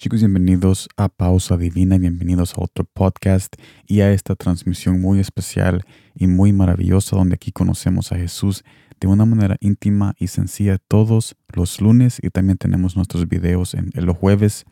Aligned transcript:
Chicos, 0.00 0.20
bienvenidos 0.20 0.88
a 0.96 1.08
Pausa 1.08 1.56
Divina, 1.56 1.98
bienvenidos 1.98 2.54
a 2.54 2.62
otro 2.62 2.84
podcast 2.84 3.56
y 3.84 4.00
a 4.00 4.12
esta 4.12 4.36
transmisión 4.36 5.00
muy 5.00 5.18
especial 5.18 5.82
y 6.14 6.28
muy 6.28 6.52
maravillosa 6.52 7.16
donde 7.16 7.34
aquí 7.34 7.50
conocemos 7.50 8.12
a 8.12 8.16
Jesús 8.16 8.62
de 9.00 9.08
una 9.08 9.24
manera 9.24 9.56
íntima 9.58 10.14
y 10.16 10.28
sencilla 10.28 10.78
todos 10.78 11.34
los 11.52 11.80
lunes 11.80 12.20
y 12.22 12.30
también 12.30 12.58
tenemos 12.58 12.94
nuestros 12.94 13.28
videos 13.28 13.74
en, 13.74 13.90
los 13.92 14.16
jueves 14.16 14.66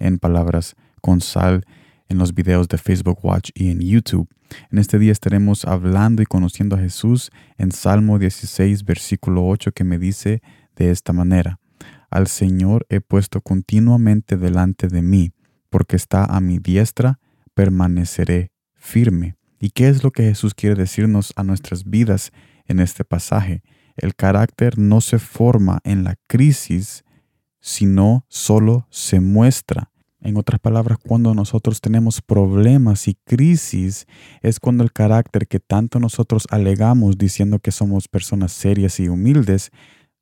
en 0.00 0.18
Palabras 0.18 0.74
con 1.00 1.20
Sal, 1.20 1.64
en 2.08 2.18
los 2.18 2.34
videos 2.34 2.66
de 2.66 2.76
Facebook 2.76 3.24
Watch 3.24 3.50
y 3.54 3.70
en 3.70 3.82
YouTube. 3.82 4.28
En 4.72 4.80
este 4.80 4.98
día 4.98 5.12
estaremos 5.12 5.64
hablando 5.64 6.22
y 6.22 6.26
conociendo 6.26 6.74
a 6.74 6.80
Jesús 6.80 7.30
en 7.56 7.70
Salmo 7.70 8.18
16, 8.18 8.84
versículo 8.84 9.46
8 9.46 9.70
que 9.70 9.84
me 9.84 10.00
dice 10.00 10.42
de 10.74 10.90
esta 10.90 11.12
manera. 11.12 11.61
Al 12.12 12.26
Señor 12.26 12.84
he 12.90 13.00
puesto 13.00 13.40
continuamente 13.40 14.36
delante 14.36 14.88
de 14.88 15.00
mí, 15.00 15.32
porque 15.70 15.96
está 15.96 16.26
a 16.26 16.42
mi 16.42 16.58
diestra, 16.58 17.18
permaneceré 17.54 18.52
firme. 18.74 19.36
¿Y 19.58 19.70
qué 19.70 19.88
es 19.88 20.04
lo 20.04 20.10
que 20.10 20.24
Jesús 20.24 20.52
quiere 20.52 20.76
decirnos 20.76 21.32
a 21.36 21.42
nuestras 21.42 21.84
vidas 21.84 22.30
en 22.66 22.80
este 22.80 23.04
pasaje? 23.04 23.62
El 23.96 24.14
carácter 24.14 24.78
no 24.78 25.00
se 25.00 25.18
forma 25.18 25.80
en 25.84 26.04
la 26.04 26.16
crisis, 26.26 27.02
sino 27.60 28.26
solo 28.28 28.86
se 28.90 29.20
muestra. 29.20 29.90
En 30.20 30.36
otras 30.36 30.60
palabras, 30.60 30.98
cuando 30.98 31.34
nosotros 31.34 31.80
tenemos 31.80 32.20
problemas 32.20 33.08
y 33.08 33.14
crisis, 33.24 34.06
es 34.42 34.60
cuando 34.60 34.84
el 34.84 34.92
carácter 34.92 35.48
que 35.48 35.60
tanto 35.60 35.98
nosotros 35.98 36.46
alegamos 36.50 37.16
diciendo 37.16 37.58
que 37.58 37.72
somos 37.72 38.06
personas 38.06 38.52
serias 38.52 39.00
y 39.00 39.08
humildes, 39.08 39.70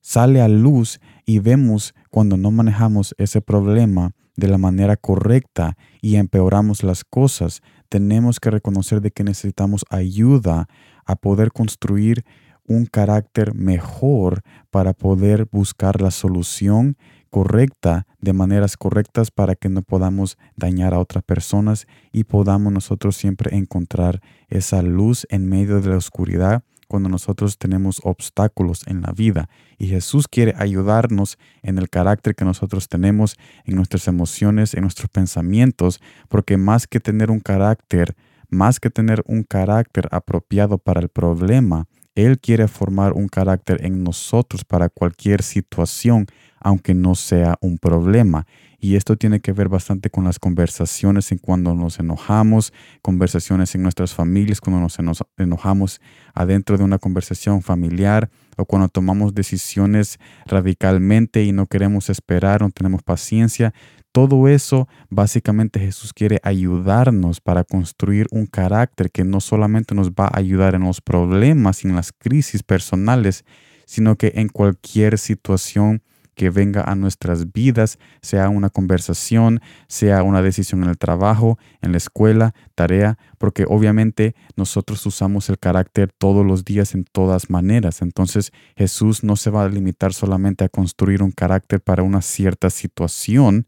sale 0.00 0.40
a 0.40 0.48
luz 0.48 1.00
y 1.24 1.38
vemos 1.38 1.94
cuando 2.10 2.36
no 2.36 2.50
manejamos 2.50 3.14
ese 3.18 3.40
problema 3.40 4.12
de 4.36 4.48
la 4.48 4.58
manera 4.58 4.96
correcta 4.96 5.76
y 6.00 6.16
empeoramos 6.16 6.82
las 6.82 7.04
cosas, 7.04 7.62
tenemos 7.88 8.40
que 8.40 8.50
reconocer 8.50 9.00
de 9.00 9.10
que 9.10 9.24
necesitamos 9.24 9.84
ayuda 9.90 10.68
a 11.04 11.16
poder 11.16 11.52
construir 11.52 12.24
un 12.66 12.86
carácter 12.86 13.54
mejor 13.54 14.42
para 14.70 14.92
poder 14.92 15.48
buscar 15.50 16.00
la 16.00 16.10
solución 16.10 16.96
correcta 17.30 18.06
de 18.20 18.32
maneras 18.32 18.76
correctas 18.76 19.30
para 19.30 19.54
que 19.54 19.68
no 19.68 19.82
podamos 19.82 20.36
dañar 20.56 20.94
a 20.94 20.98
otras 20.98 21.24
personas 21.24 21.86
y 22.12 22.24
podamos 22.24 22.72
nosotros 22.72 23.16
siempre 23.16 23.56
encontrar 23.56 24.20
esa 24.48 24.82
luz 24.82 25.26
en 25.30 25.48
medio 25.48 25.80
de 25.80 25.90
la 25.90 25.96
oscuridad 25.96 26.62
cuando 26.90 27.08
nosotros 27.08 27.56
tenemos 27.56 28.00
obstáculos 28.02 28.82
en 28.88 29.00
la 29.00 29.12
vida. 29.12 29.48
Y 29.78 29.86
Jesús 29.86 30.26
quiere 30.26 30.54
ayudarnos 30.58 31.38
en 31.62 31.78
el 31.78 31.88
carácter 31.88 32.34
que 32.34 32.44
nosotros 32.44 32.88
tenemos, 32.88 33.36
en 33.64 33.76
nuestras 33.76 34.08
emociones, 34.08 34.74
en 34.74 34.82
nuestros 34.82 35.08
pensamientos, 35.08 36.00
porque 36.28 36.56
más 36.56 36.88
que 36.88 36.98
tener 36.98 37.30
un 37.30 37.38
carácter, 37.38 38.16
más 38.48 38.80
que 38.80 38.90
tener 38.90 39.22
un 39.26 39.44
carácter 39.44 40.08
apropiado 40.10 40.78
para 40.78 41.00
el 41.00 41.08
problema, 41.08 41.86
Él 42.16 42.40
quiere 42.40 42.66
formar 42.66 43.12
un 43.12 43.28
carácter 43.28 43.86
en 43.86 44.02
nosotros 44.02 44.64
para 44.64 44.88
cualquier 44.88 45.44
situación, 45.44 46.26
aunque 46.60 46.94
no 46.94 47.14
sea 47.14 47.56
un 47.60 47.78
problema. 47.78 48.46
Y 48.78 48.96
esto 48.96 49.16
tiene 49.16 49.40
que 49.40 49.52
ver 49.52 49.68
bastante 49.68 50.08
con 50.08 50.24
las 50.24 50.38
conversaciones 50.38 51.32
en 51.32 51.38
cuando 51.38 51.74
nos 51.74 51.98
enojamos, 51.98 52.72
conversaciones 53.02 53.74
en 53.74 53.82
nuestras 53.82 54.14
familias, 54.14 54.60
cuando 54.60 54.80
nos 54.80 54.98
enojamos 55.36 56.00
adentro 56.32 56.78
de 56.78 56.84
una 56.84 56.98
conversación 56.98 57.60
familiar 57.60 58.30
o 58.56 58.64
cuando 58.64 58.88
tomamos 58.88 59.34
decisiones 59.34 60.18
radicalmente 60.46 61.44
y 61.44 61.52
no 61.52 61.66
queremos 61.66 62.08
esperar, 62.08 62.62
no 62.62 62.70
tenemos 62.70 63.02
paciencia. 63.02 63.74
Todo 64.12 64.48
eso, 64.48 64.88
básicamente 65.08 65.78
Jesús 65.78 66.12
quiere 66.12 66.40
ayudarnos 66.42 67.40
para 67.40 67.64
construir 67.64 68.26
un 68.30 68.46
carácter 68.46 69.10
que 69.10 69.24
no 69.24 69.40
solamente 69.40 69.94
nos 69.94 70.10
va 70.10 70.24
a 70.24 70.38
ayudar 70.38 70.74
en 70.74 70.82
los 70.82 71.00
problemas 71.00 71.84
y 71.84 71.88
en 71.88 71.96
las 71.96 72.12
crisis 72.12 72.62
personales, 72.62 73.44
sino 73.84 74.16
que 74.16 74.32
en 74.36 74.48
cualquier 74.48 75.18
situación 75.18 76.02
que 76.40 76.48
venga 76.48 76.80
a 76.84 76.94
nuestras 76.94 77.52
vidas, 77.52 77.98
sea 78.22 78.48
una 78.48 78.70
conversación, 78.70 79.60
sea 79.88 80.22
una 80.22 80.40
decisión 80.40 80.82
en 80.82 80.88
el 80.88 80.96
trabajo, 80.96 81.58
en 81.82 81.92
la 81.92 81.98
escuela, 81.98 82.54
tarea, 82.74 83.18
porque 83.36 83.66
obviamente 83.68 84.34
nosotros 84.56 85.04
usamos 85.04 85.50
el 85.50 85.58
carácter 85.58 86.10
todos 86.16 86.46
los 86.46 86.64
días 86.64 86.94
en 86.94 87.04
todas 87.04 87.50
maneras. 87.50 88.00
Entonces 88.00 88.52
Jesús 88.74 89.22
no 89.22 89.36
se 89.36 89.50
va 89.50 89.64
a 89.64 89.68
limitar 89.68 90.14
solamente 90.14 90.64
a 90.64 90.70
construir 90.70 91.22
un 91.22 91.30
carácter 91.30 91.82
para 91.82 92.02
una 92.02 92.22
cierta 92.22 92.70
situación, 92.70 93.66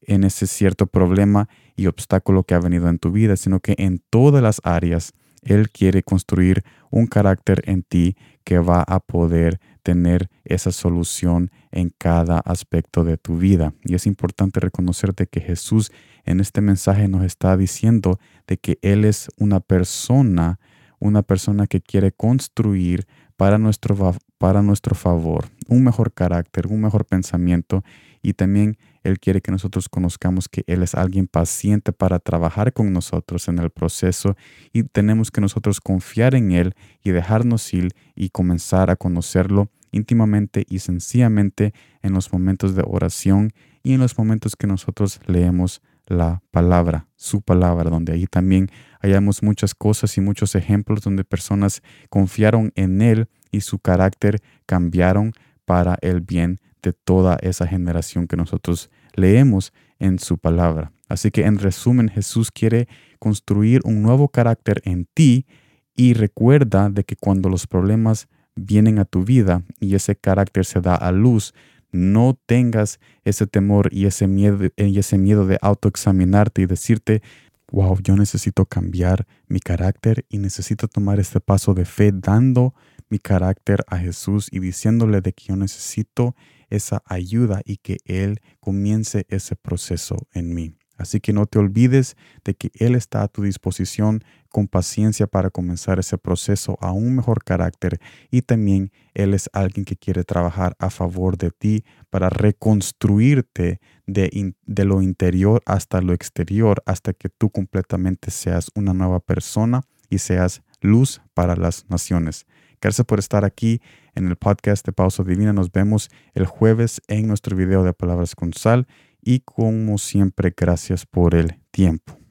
en 0.00 0.24
ese 0.24 0.46
cierto 0.46 0.86
problema 0.86 1.50
y 1.76 1.86
obstáculo 1.86 2.44
que 2.44 2.54
ha 2.54 2.60
venido 2.60 2.88
en 2.88 2.98
tu 2.98 3.12
vida, 3.12 3.36
sino 3.36 3.60
que 3.60 3.74
en 3.76 4.00
todas 4.08 4.42
las 4.42 4.62
áreas 4.64 5.12
Él 5.42 5.68
quiere 5.68 6.02
construir 6.02 6.64
un 6.90 7.08
carácter 7.08 7.62
en 7.66 7.82
ti 7.82 8.16
que 8.42 8.58
va 8.58 8.80
a 8.80 9.00
poder 9.00 9.60
tener 9.86 10.30
esa 10.44 10.72
solución 10.72 11.52
en 11.70 11.92
cada 11.96 12.40
aspecto 12.40 13.04
de 13.04 13.18
tu 13.18 13.38
vida. 13.38 13.72
Y 13.84 13.94
es 13.94 14.08
importante 14.08 14.58
reconocerte 14.58 15.28
que 15.28 15.40
Jesús 15.40 15.92
en 16.24 16.40
este 16.40 16.60
mensaje 16.60 17.06
nos 17.06 17.24
está 17.24 17.56
diciendo 17.56 18.18
de 18.48 18.56
que 18.56 18.80
Él 18.82 19.04
es 19.04 19.28
una 19.38 19.60
persona, 19.60 20.58
una 20.98 21.22
persona 21.22 21.68
que 21.68 21.80
quiere 21.80 22.10
construir 22.10 23.06
para 23.36 23.58
nuestro, 23.58 24.16
para 24.38 24.60
nuestro 24.60 24.96
favor 24.96 25.50
un 25.68 25.84
mejor 25.84 26.12
carácter, 26.12 26.66
un 26.66 26.80
mejor 26.80 27.04
pensamiento 27.04 27.84
y 28.26 28.34
también 28.34 28.76
Él 29.04 29.20
quiere 29.20 29.40
que 29.40 29.52
nosotros 29.52 29.88
conozcamos 29.88 30.48
que 30.48 30.64
Él 30.66 30.82
es 30.82 30.96
alguien 30.96 31.28
paciente 31.28 31.92
para 31.92 32.18
trabajar 32.18 32.72
con 32.72 32.92
nosotros 32.92 33.46
en 33.46 33.60
el 33.60 33.70
proceso 33.70 34.36
y 34.72 34.82
tenemos 34.82 35.30
que 35.30 35.40
nosotros 35.40 35.80
confiar 35.80 36.34
en 36.34 36.50
Él 36.50 36.74
y 37.04 37.12
dejarnos 37.12 37.72
ir 37.72 37.94
y 38.16 38.30
comenzar 38.30 38.90
a 38.90 38.96
conocerlo 38.96 39.70
íntimamente 39.92 40.64
y 40.68 40.80
sencillamente 40.80 41.72
en 42.02 42.14
los 42.14 42.32
momentos 42.32 42.74
de 42.74 42.82
oración 42.84 43.52
y 43.84 43.92
en 43.92 44.00
los 44.00 44.18
momentos 44.18 44.56
que 44.56 44.66
nosotros 44.66 45.20
leemos 45.26 45.80
la 46.08 46.42
palabra, 46.50 47.06
su 47.14 47.42
palabra, 47.42 47.90
donde 47.90 48.12
ahí 48.12 48.26
también 48.26 48.70
hallamos 49.02 49.44
muchas 49.44 49.72
cosas 49.72 50.18
y 50.18 50.20
muchos 50.20 50.56
ejemplos 50.56 51.02
donde 51.02 51.22
personas 51.22 51.80
confiaron 52.10 52.72
en 52.74 53.02
Él 53.02 53.28
y 53.52 53.60
su 53.60 53.78
carácter 53.78 54.40
cambiaron 54.66 55.30
para 55.64 55.96
el 56.00 56.22
bien 56.22 56.58
toda 56.92 57.36
esa 57.42 57.66
generación 57.66 58.26
que 58.26 58.36
nosotros 58.36 58.90
leemos 59.14 59.72
en 59.98 60.18
su 60.18 60.38
palabra. 60.38 60.92
Así 61.08 61.30
que 61.30 61.44
en 61.44 61.58
resumen, 61.58 62.08
Jesús 62.08 62.50
quiere 62.50 62.88
construir 63.18 63.80
un 63.84 64.02
nuevo 64.02 64.28
carácter 64.28 64.82
en 64.84 65.06
ti 65.12 65.46
y 65.94 66.14
recuerda 66.14 66.90
de 66.90 67.04
que 67.04 67.16
cuando 67.16 67.48
los 67.48 67.66
problemas 67.66 68.28
vienen 68.54 68.98
a 68.98 69.04
tu 69.04 69.24
vida 69.24 69.62
y 69.80 69.94
ese 69.94 70.16
carácter 70.16 70.64
se 70.64 70.80
da 70.80 70.94
a 70.94 71.12
luz, 71.12 71.54
no 71.92 72.38
tengas 72.46 73.00
ese 73.24 73.46
temor 73.46 73.88
y 73.92 74.06
ese 74.06 74.26
miedo, 74.26 74.68
y 74.76 74.98
ese 74.98 75.18
miedo 75.18 75.46
de 75.46 75.58
autoexaminarte 75.62 76.62
y 76.62 76.66
decirte, 76.66 77.22
wow, 77.70 77.98
yo 78.02 78.16
necesito 78.16 78.66
cambiar 78.66 79.26
mi 79.48 79.60
carácter 79.60 80.24
y 80.28 80.38
necesito 80.38 80.88
tomar 80.88 81.20
este 81.20 81.40
paso 81.40 81.74
de 81.74 81.84
fe 81.84 82.12
dando 82.12 82.74
mi 83.08 83.18
carácter 83.18 83.84
a 83.86 83.98
Jesús 83.98 84.48
y 84.50 84.60
diciéndole 84.60 85.20
de 85.20 85.32
que 85.32 85.46
yo 85.46 85.56
necesito 85.56 86.34
esa 86.70 87.02
ayuda 87.06 87.62
y 87.64 87.76
que 87.78 87.98
Él 88.04 88.40
comience 88.60 89.26
ese 89.28 89.56
proceso 89.56 90.16
en 90.32 90.54
mí. 90.54 90.76
Así 90.98 91.20
que 91.20 91.32
no 91.32 91.46
te 91.46 91.58
olvides 91.58 92.16
de 92.44 92.54
que 92.54 92.70
Él 92.74 92.94
está 92.94 93.22
a 93.22 93.28
tu 93.28 93.42
disposición 93.42 94.24
con 94.48 94.66
paciencia 94.66 95.26
para 95.26 95.50
comenzar 95.50 95.98
ese 95.98 96.16
proceso 96.16 96.78
a 96.80 96.92
un 96.92 97.16
mejor 97.16 97.44
carácter 97.44 98.00
y 98.30 98.42
también 98.42 98.90
Él 99.12 99.34
es 99.34 99.50
alguien 99.52 99.84
que 99.84 99.96
quiere 99.96 100.24
trabajar 100.24 100.74
a 100.78 100.88
favor 100.88 101.36
de 101.36 101.50
ti 101.50 101.84
para 102.08 102.30
reconstruirte 102.30 103.80
de, 104.06 104.54
de 104.64 104.84
lo 104.84 105.02
interior 105.02 105.60
hasta 105.66 106.00
lo 106.00 106.14
exterior 106.14 106.82
hasta 106.86 107.12
que 107.12 107.28
tú 107.28 107.50
completamente 107.50 108.30
seas 108.30 108.70
una 108.74 108.94
nueva 108.94 109.20
persona 109.20 109.82
y 110.08 110.18
seas 110.18 110.62
luz 110.80 111.20
para 111.34 111.56
las 111.56 111.84
naciones. 111.90 112.46
Gracias 112.80 113.06
por 113.06 113.18
estar 113.18 113.44
aquí 113.44 113.80
en 114.14 114.28
el 114.28 114.36
podcast 114.36 114.84
de 114.86 114.92
Pausa 114.92 115.22
Divina. 115.22 115.52
Nos 115.52 115.72
vemos 115.72 116.10
el 116.34 116.46
jueves 116.46 117.00
en 117.08 117.26
nuestro 117.26 117.56
video 117.56 117.82
de 117.82 117.92
Palabras 117.92 118.34
con 118.34 118.52
Sal 118.52 118.86
y 119.20 119.40
como 119.40 119.98
siempre, 119.98 120.54
gracias 120.56 121.06
por 121.06 121.34
el 121.34 121.60
tiempo. 121.70 122.25